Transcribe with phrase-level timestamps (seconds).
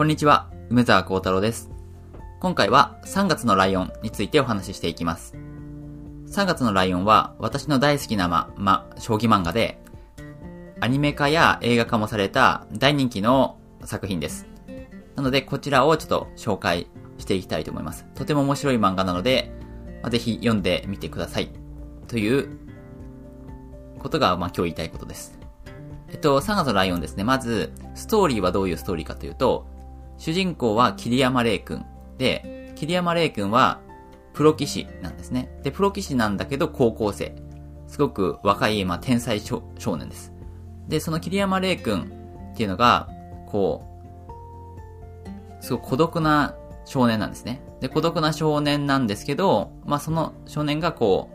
[0.00, 1.70] こんにちは、梅沢幸太郎です。
[2.40, 5.36] 今回は3月のライオンについてお話ししていきます。
[6.26, 9.78] 3月のライオンは私の大好きなま、ま、将棋漫画で、
[10.80, 14.46] アニメ化や映画化もされた大人気の作品です。
[15.16, 16.86] なので、こちらをちょっと紹介
[17.18, 18.06] していきたいと思います。
[18.14, 19.52] とても面白い漫画なので、
[20.08, 21.50] ぜひ読んでみてください。
[22.08, 22.48] という
[23.98, 25.38] ことが、ま、今日言いたいことです。
[26.08, 27.24] えっと、3月のライオンですね。
[27.24, 29.66] まず、ストーリーはどういうストーリーかというと、
[30.20, 31.82] 主人公は桐山玲君
[32.18, 33.80] で、桐山玲君は
[34.34, 35.48] プロ棋士なんですね。
[35.62, 37.34] で、プロ棋士なんだけど高校生。
[37.88, 39.62] すごく若い、まあ、天才少
[39.96, 40.34] 年です。
[40.88, 42.12] で、その桐山玲君
[42.52, 43.08] っていうのが、
[43.46, 43.82] こ
[45.58, 47.62] う、すごく孤独な少年なんですね。
[47.80, 51.30] で、孤独な少年なんですけど、まあ、その少年がこ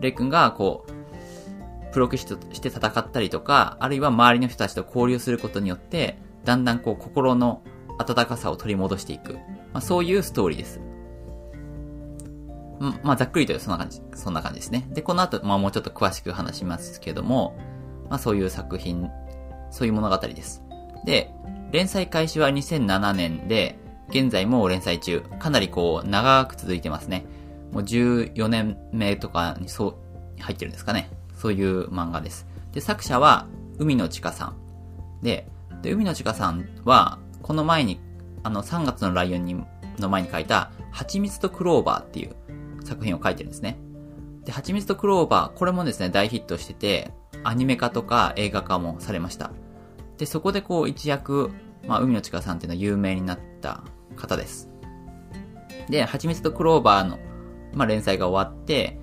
[0.00, 7.62] う、玲君がこう、プロ棋士として戦ったりとか、あるいは周りの人たちと交流することによって、だんだんこう心の
[7.98, 9.34] 温かさを取り戻していく。
[9.72, 10.80] まあ、そういうストーリーです。
[12.80, 14.88] んまあ、ざっくりとそんな感じ、そんな感じですね。
[14.90, 17.56] で、この後、まあ、もうちょっと詳しく話しますけども、
[18.08, 19.08] まあ、そういう作品、
[19.70, 20.62] そういう物語です。
[21.04, 21.32] で、
[21.70, 23.78] 連載開始は2007年で、
[24.10, 25.22] 現在も連載中。
[25.38, 27.24] かなりこう、長く続いてますね。
[27.72, 29.88] もう14年目とかにそ
[30.38, 31.10] う、入ってるんですかね。
[31.34, 32.46] そういう漫画です。
[32.72, 33.46] で、作者は、
[33.78, 34.56] 海野千佳さん。
[35.22, 35.48] で、
[35.80, 38.00] で、海野千佳さんは、この前に、
[38.42, 39.64] あの、3月のライオンに、
[39.98, 42.36] の前に書いた、蜂蜜とクローバーっていう
[42.84, 43.78] 作品を書いてるんですね。
[44.44, 47.12] で、蜂蜜とクローバー、これもですね、大ヒットしてて、
[47.44, 49.50] アニメ化とか映画化もされました。
[50.18, 51.50] で、そこでこう、一躍、
[51.86, 53.82] まあ、海野千佳さんっていうのは有名になった
[54.16, 54.68] 方です。
[55.88, 57.18] で、蜂蜜とクローバーの、
[57.74, 58.98] まあ、連載が終わって、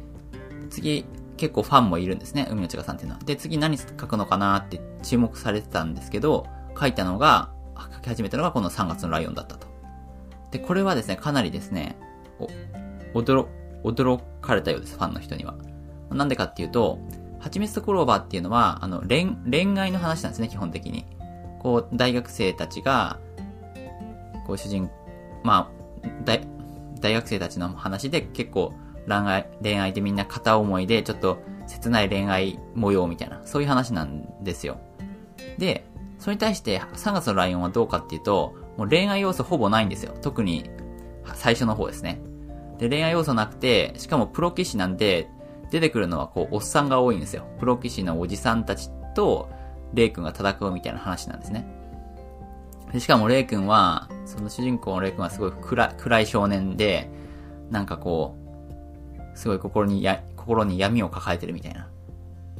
[0.69, 1.05] 次、
[1.37, 3.23] 結構ファンもいるんですね、海野千佳さんっていうのは。
[3.23, 6.45] で、次何書くのかなって注目されてたんですけど、
[6.79, 7.51] 書いたのが、
[7.93, 9.67] 書き始めたのがこの3月のライオンだったと。
[10.51, 11.97] で、これはですね、かなりですね、
[12.39, 13.47] お、驚、
[13.83, 15.55] 驚かれたようです、ファンの人には。
[16.11, 16.99] なんでかっていうと、
[17.39, 21.05] 蜂蜜とクローバーっていうのは、あの、恋、恋愛の話なんですね、基本的に。
[21.59, 23.19] こう、大学生たちが、
[24.45, 24.89] こう、主人、
[25.43, 26.41] まあ、大、
[26.99, 28.73] 大学生たちの話で結構、
[29.07, 34.77] 恋愛、恋愛でみんな片思いで、ちょっと切ない恋愛模様みたいな、そういう話なんですよ。
[35.57, 35.85] で、
[36.19, 40.13] それに対して3月のライオンはどうかっていうと、もう恋愛要素ほぼないんですよ。
[40.21, 40.69] 特に
[41.33, 42.21] 最初の方ですね。
[42.77, 45.29] で、恋愛要素なくて、しかもプロ棋士なんで、
[45.71, 47.45] 出てくるのはこう、おっさんが多いんですよ。
[47.59, 49.49] プロ棋士のおじさんたちと、
[49.93, 51.67] レイ君が戦うみたいな話なんですね。
[52.91, 57.09] でしかもレイ君は、その主人公のレイ君はすごい暗暗い少年で、
[57.69, 58.35] なんかこ
[59.35, 61.87] う、すごい心にや、心に闇を抱えてるみたいな。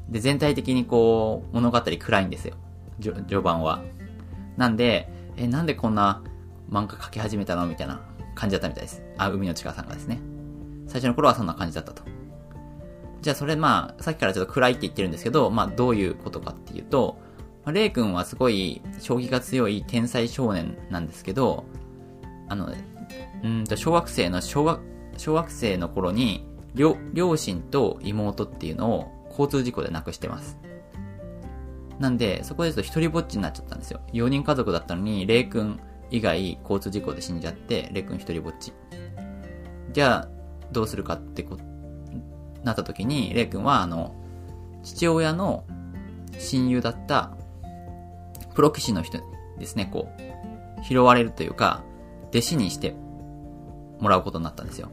[0.07, 2.55] で、全体的にこう、物語暗いんですよ。
[2.99, 3.81] 序盤は。
[4.57, 6.21] なんで、え、なんでこんな
[6.69, 8.01] 漫画描き始めたのみたいな
[8.35, 9.03] 感じだったみたいです。
[9.17, 10.19] あ、海の近さんがですね。
[10.87, 12.03] 最初の頃はそんな感じだったと。
[13.21, 17.19] じゃあそれまあ、さっきからちょっと暗いって言ってるんですけど、まあどういうことかっていうと、
[17.65, 21.65] まあ、レイ君はすごい将棋が強い天才少年なんですけど、
[22.47, 22.73] あの、
[23.43, 24.81] うんと小学生の小学、
[25.17, 26.45] 小学生の頃に、
[26.75, 30.57] 両、両親と妹っていうのを交通事故で亡くしてます。
[31.99, 33.99] なんで、そこでちょっと一人ぼっちになっちゃったんですよ。
[34.13, 35.79] 4人家族だったのに、レイ君
[36.11, 38.73] 以外交通事故で死んじゃって、レイ君一人ぼっち。
[39.91, 40.27] じゃあ、
[40.71, 41.57] どうするかってこ、
[42.63, 44.15] なった時に、レイ君はあの、
[44.83, 45.65] 父親の
[46.37, 47.31] 親友だった、
[48.55, 49.19] プロ棋士の人
[49.57, 50.07] ですね、こ
[50.79, 51.83] う、拾われるというか、
[52.29, 52.95] 弟子にして
[53.99, 54.89] もらうことになったんですよ。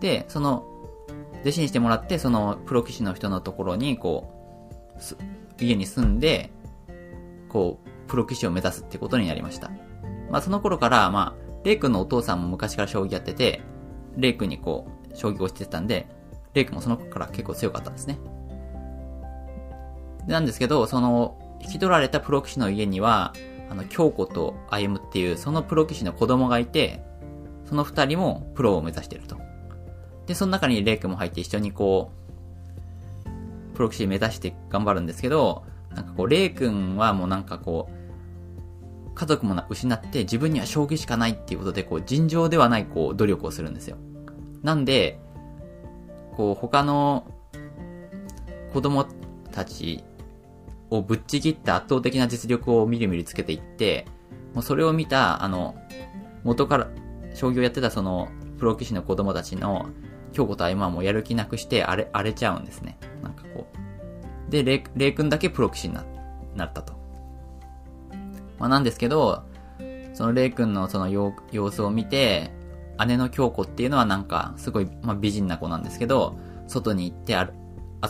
[0.00, 0.64] で、その、
[1.42, 4.32] 弟子にしてもらって、そのプロ棋士の人のところに、こ
[4.96, 6.50] う、家に住んで、
[7.48, 9.70] こう、プロ棋士を目指すってことになりました。
[10.30, 13.62] まあその頃から、まあ、レイ君のお父さんも昔から将棋やってて、
[14.16, 16.06] レイ君にこう、将棋をしてたんで、
[16.54, 18.18] レイ君もその頃から結構強かったんですね。
[20.26, 23.32] なんですけど、その、引き取られたプロ棋士の家には、
[23.70, 27.02] あの、京子と歩むっていう、そのプロ棋士の子供がいて、
[27.64, 29.36] その二人もプロを目指してると。
[30.26, 32.25] で、その中にレイ君も入って一緒にこう、
[33.76, 35.64] プロ棋士目指して頑張るんですけど、
[35.94, 43.98] なんかこう、レイ君はもうなんかこう、家族も失って自分には将棋しかないっていうことで、こう、尋常ではないこう、努力をするんですよ。
[44.62, 45.20] なんで、
[46.36, 47.26] こう、他の
[48.72, 49.06] 子供
[49.52, 50.04] たち
[50.90, 54.06] をぶっちぎった圧倒的な実力をみるみるつけていって、
[54.54, 55.76] もうそれを見た、あの、
[56.44, 56.88] 元から、
[57.34, 58.28] 将棋をやってたその、
[58.58, 59.86] プロ棋士の子供たちの、
[60.36, 62.98] 京子と相馬はもうやる気なくして荒れ、荒れちゃうんですね。
[63.22, 63.66] なんかこ
[64.48, 64.50] う。
[64.50, 66.04] で、レイ、レイ君だけプロ棋士にな、
[66.54, 66.92] なったと。
[68.58, 69.44] まあなんですけど、
[70.12, 72.52] そのレイ君のその様様子を見て、
[73.06, 76.36] 姉の京子っていうのはなんか、すごい、まあ、美人な子なんですけど、
[76.66, 77.50] 外に行ってあ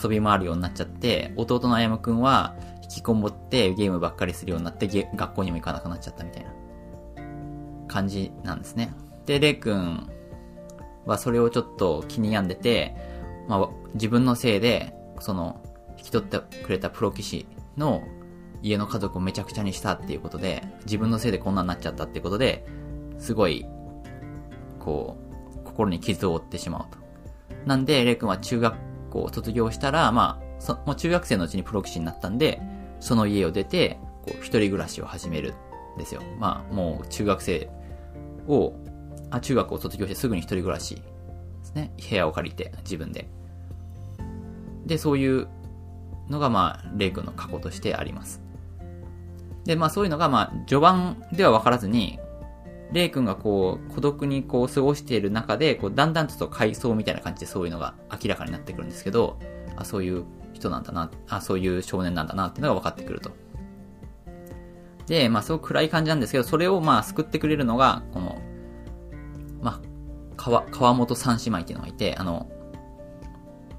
[0.02, 6.50] 遊び回るようになっちゃって、弟のあやむくんは引きこもってゲームばっかりするようになって、学校にも行かなくなっちゃったみたいな
[7.86, 8.92] 感じなんですね。
[9.26, 10.08] で、レイ君
[11.06, 12.94] はそれをちょっと気に病んでて、
[13.48, 15.62] まあ、自分のせいで、その、
[15.96, 18.02] 引き取ってくれたプロ棋士の
[18.62, 22.66] 家の家族をめちゃくちゃにしたっていうことで、自分のせいでこんなになっちゃったっていうことで、
[23.18, 23.66] すごい、
[24.78, 25.16] こ
[25.54, 26.98] う、心に傷を負ってしまうと。
[27.64, 28.76] なんで、レイ君は中学
[29.10, 32.60] 校を卒業したら、まあ、そもう中学生のうちにプロ棋士になったんで、
[33.00, 35.54] その家を出て、こう、一人暮らしを始める
[35.94, 36.22] んですよ。
[36.38, 37.68] まあ、もう中学生
[38.48, 38.72] を、
[39.30, 41.02] あ、中学を卒業してすぐに一人暮らしで
[41.64, 41.92] すね。
[42.08, 43.28] 部屋を借りて、自分で。
[44.86, 45.48] で、そういう
[46.28, 48.40] のが、まあ、レイ君の過去としてあります。
[49.64, 52.18] で、まあそういうのが、まあ、序盤では分からずに、
[52.92, 59.38] レイ君がこう、孤独にこう過ごしている中で、こう、だんだんと回想みたいな感じでそういうのが明らかになってくるんですけど、
[59.76, 63.32] あ、そういう人なんだな、あ、そういう少年なんだなっていうのが分かってくると。
[65.08, 68.40] で、まあすごく暗い感じなんですけど、それをまあ救ってくれるのが、この、
[70.46, 72.46] 川、川本三姉妹っていうのがいて、あの、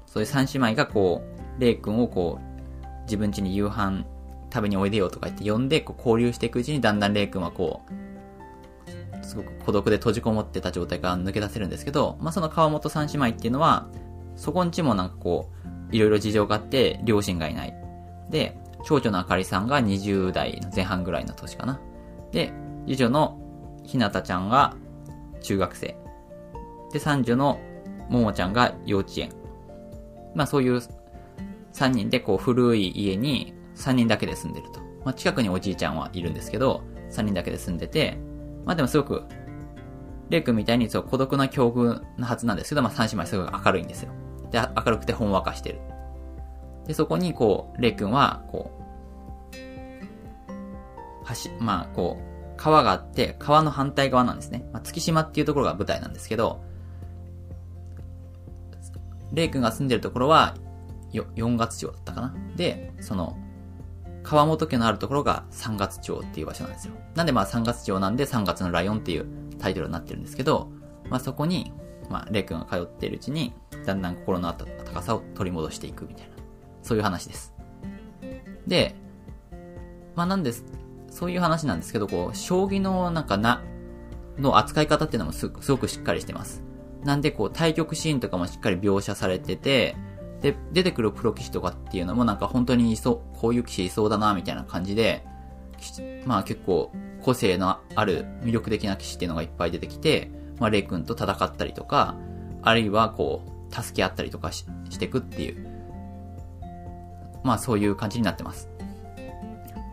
[0.06, 1.22] そういう三姉妹がこ
[1.56, 4.04] う、レイ君をこう、自分家に夕飯
[4.52, 13.88] 食べにおいでよとか言って呼んで、こう交流していくうちにだんだんレイ君はこう、すごく孤独で閉じこもってた状態から抜け出せるんですけど、まあ、その川本三姉妹っていうのは、
[14.36, 15.50] そこんちもなんかこ
[15.90, 17.74] う、いろいろ事情があって、両親がいない。
[18.30, 21.80] で、長女のあかりさんが20代の前半ぐらいの年かな。
[22.30, 22.52] で、
[22.86, 23.38] 次女の
[23.84, 24.76] ひなたちゃんが
[25.40, 25.96] 中学生。
[26.92, 27.60] で、三女の
[28.08, 29.30] ももちゃんが幼稚園。
[30.34, 30.80] まあそういう
[31.72, 34.80] 3人でこう古い家に3人だけで住んでると。
[35.04, 38.18] まあ、近くにおじいちゃんはいるんですけど、3人だけで住んでて、
[38.64, 39.24] まあでもすごく、
[40.28, 44.12] レイ君みたいにそう孤独な境遇なはずなんですけど、まあ3姉妹すごく明るいんですよ。
[44.50, 45.80] で、明るくてほんわかしてる。
[46.86, 49.56] で、そこにこう、レイ君は、こう、
[51.28, 54.68] 橋、まあこう、川があって、川の反対側なんですね。
[54.72, 56.60] まあ、月島っていうところが舞台なんですけど、
[59.32, 60.54] レイ君が住んでるところは、
[61.12, 62.34] 4月町だったかな？
[62.56, 63.36] で、その、
[64.22, 66.94] 川本家のあるところが三月町っていう場所なんですよ。
[67.14, 69.26] なんでまあ三月町なんで三月のライオンっていう
[69.58, 70.70] タイトルになってるんですけど、
[71.08, 71.72] まあそこに、
[72.10, 73.54] まあレイ君が通っているうちに、
[73.86, 76.36] だんだん心の高さを取り戻していくみたいな、
[76.82, 77.54] そういう話です。
[78.66, 78.96] で、
[80.14, 80.64] まあなんです、
[81.10, 83.62] そういう話なんですけど、こう、将棋のなんかな、
[84.36, 86.62] の扱い方っていうのもすごくしっかりしてます。
[87.04, 89.96] なんでこう、対局シーンとかもしっかり描写されてて、
[90.40, 95.24] で、出てくるプロ棋士とかっていうのもなんか本当にいそう、こういう棋士いそうだな、みたいな感じで、
[96.24, 96.92] まあ結構
[97.22, 102.16] 個性のある魅力的な棋士っていうのがいっぱい出てきて、まあレイ君と戦ったりとか、
[102.62, 105.68] あるいはこう、助け合ったりとかししていくっていう、
[107.44, 108.68] まあそういう感じになってます。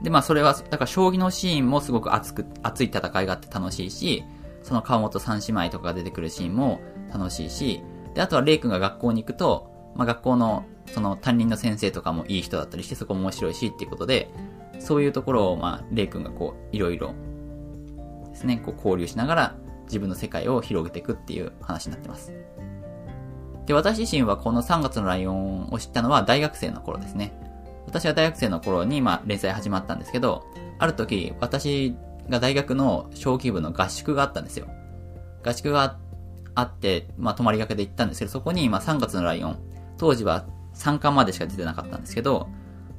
[0.04, 4.24] で、まあそれは、だから将棋のシーンもすごく熱く、熱い戦いがあって楽しいし、
[4.64, 6.80] その川本三姉妹とかが出てくるシーンも
[7.18, 7.82] 楽しいし、
[8.14, 14.30] で、あとはレイ君が学校に行くと、まあ、学校のその担任の先生とかもいい人だったりしてそこも面白いしっていうことで、
[14.80, 17.14] そういうところを、まあ、レイ君がこう、いろいろ
[18.30, 22.34] ですね、こう交流しながら自分の世界を広げていくっていう話になってます。
[23.66, 27.34] で、私自身はこの3月のライオンを知ったのは大学生の頃ですね。
[27.88, 30.44] 私は大学生の頃に、ま、連載始まったんですけど、
[30.78, 31.96] ある時、私
[32.30, 34.68] が大学の小規部の合宿があったんですよ。
[35.44, 35.98] 合宿があっ
[36.64, 39.60] て、まあ、泊まりがけで行ったんですけど、そこに、まあ、3月のライオン、
[39.98, 42.50] 当時は3巻までしか出てなかったんですけど、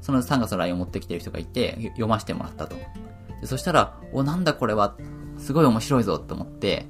[0.01, 2.77] その3月の LINE を持ってきてる人がいて、読ませてもらったと。
[3.41, 4.97] でそしたら、お、なんだこれは、
[5.39, 6.87] すごい面白いぞと思って、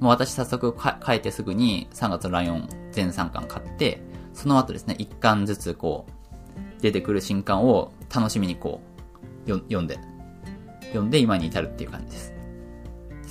[0.00, 4.00] もう私早速書いてすぐに3月のライオン全3巻買って、
[4.32, 8.80] その後ですね、1巻ずつこう、出てくる新刊を楽しみにこ
[9.46, 9.98] う、読んで、
[10.88, 12.37] 読んで今に至るっていう感じです。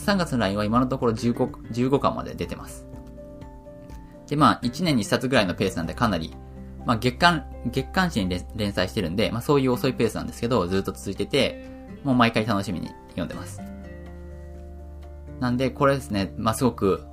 [0.08, 1.34] 3月のラインは今のところ15、
[1.70, 2.88] 15巻まで出てます。
[4.28, 6.34] で、まあ、1年に1冊ぐらいのペースなんでかなり、
[6.86, 11.70] まあ、月間、月刊誌に連載してるんで、まあ、そういう遅いペースなんですけど、ずっと続いてて、
[12.06, 13.62] もう毎回楽しみに読んでます。
[15.42, 17.04] なんで、これですね、まあ、すごく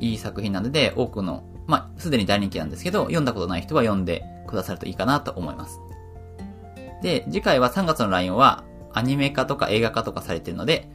[0.00, 5.78] いい作品なので、多くの、まあ、すでに大人気なんですけど、読んだことない人は読んでくださるといいかなと思います。
[7.02, 8.64] で、次回は3月のライオンは、
[8.94, 10.93] アニメ化とか映画化とかされてるので、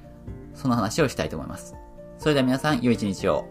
[0.59, 1.75] その話をしたいと思います。
[2.17, 3.47] それでは皆さん、良い一日を。